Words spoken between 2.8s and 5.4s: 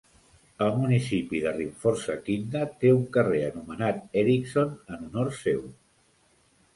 té un carrer anomenat Eriksson en honor